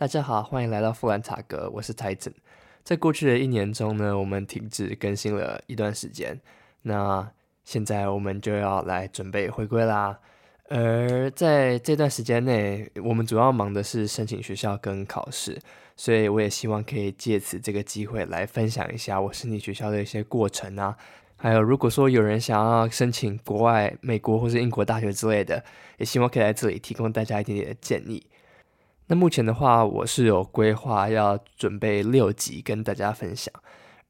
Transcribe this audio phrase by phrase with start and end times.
[0.00, 2.32] 大家好，欢迎来到富兰塔格，我是 Titan。
[2.82, 6.40] 在过去的一年中呢，我们停止更新了一段时间，
[6.80, 7.30] 那
[7.64, 10.18] 现在我们就要来准备回归啦。
[10.70, 15.60] 而在这段时间内，我们主要忙的是申请学校跟考试，
[15.98, 20.96] 所以我也希望可以借此这个机会来分享一下我申请学校的一些过程啊。
[21.36, 25.62] 还有，如果说有人想要申请国外美国或是英国大学之类的，
[25.98, 28.24] 也希望可以在这里提供大家一点点的建议。
[29.10, 33.52] 那目前的话，我是有规划要准备六集跟大家分享。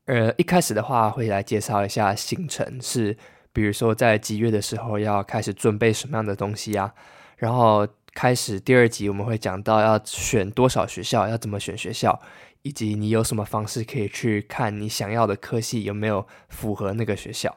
[0.04, 3.16] 呃，一开始的话会来介绍一下行程，是
[3.50, 6.92] 比如说在几月的时候要开始准备什么样的东西啊。
[7.38, 12.20] 然后开始第二集我们会讲到要选多少学校，要怎么选学校，
[12.60, 17.56] 以及你有什么方式可以去看你想要的科系有没有符合那个学校。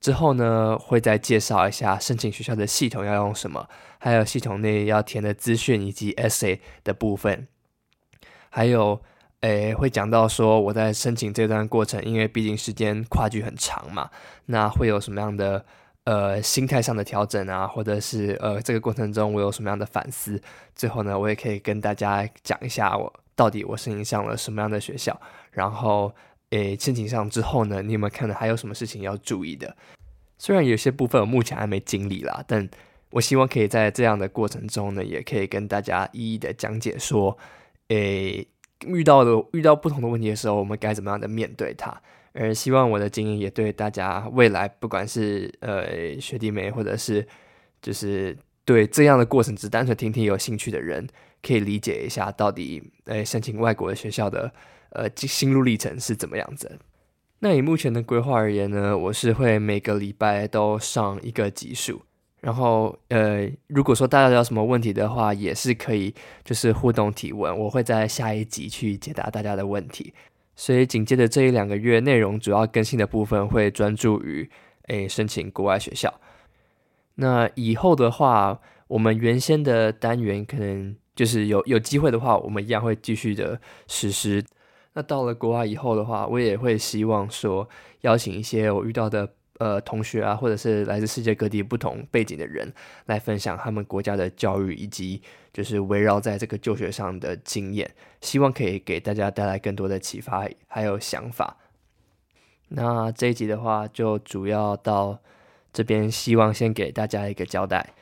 [0.00, 3.68] 之后呢，会再介绍一下申请学校的系统要用什么，
[3.98, 7.46] 还有系统内要填的资讯以及 essay 的部分。
[8.48, 9.00] 还有，
[9.40, 14.10] 诶，会讲到说我在申请这段过程，因为毕竟时间跨距很长嘛，
[14.46, 15.64] 那会有什么样的
[16.04, 20.40] 呃心态上的调整啊，或者是呃这个过程中我有什么样的反思？
[20.74, 26.14] 最后呢，我也可以跟大家讲一下我到底我申请上了什么样的学校，然后。
[26.50, 29.76] 诶，申请上之后呢，你有没有看到还有什么事情要注意的？
[30.38, 32.68] 虽然有些部分我目前还没经历啦，但
[33.10, 37.36] 我希望可以在这样的过程中呢，也可以跟大家一一的讲解说，
[37.88, 38.46] 诶，
[38.86, 42.00] 遇到的遇到不同的问题的时候，我们该怎么样的面对它。
[42.32, 47.26] 而希望我的经验也对大家未来不管是呃学弟妹，或者是
[47.82, 48.36] 就是
[48.70, 51.08] 对这样的过程只单纯听听有兴趣的人，
[51.42, 54.52] 可以理解一下到底诶申请外国的学校的。
[54.90, 56.78] 呃，心路历程是怎么样子？
[57.40, 62.02] 那以目前的规划而言呢，我是会每个礼拜都上一个集数，
[62.40, 70.14] 然后呃，如果说大家有什么问题的话，也是可以就是互动提问，我会在下一集去解答大家的问题。
[70.54, 74.48] 所以紧接着这一两个月，内容主要更新的部分会专注于
[74.88, 76.12] 诶申请国外学校。
[77.16, 84.44] 那以后的话，我们原先的单元可能就是有有机会的话，我们一样会继续的实施。
[84.94, 87.68] 那到了国外以后的话，我也会希望说
[88.00, 92.72] 邀请一些我遇到的呃同学啊，或者是来自世界各地不同背景的人
[93.06, 95.22] 来分享他们国家的教育以及
[95.52, 97.88] 就是围绕在这个就学上的经验，
[98.20, 101.56] 希望可以给大家带来更多的启发还有想法。
[102.70, 105.20] 那这一集的话，就主要到
[105.72, 107.94] 这边，希望先给大家一个交代，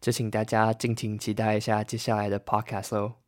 [0.00, 3.19] 就请大家敬请期待一下接下来的 podcast 喽。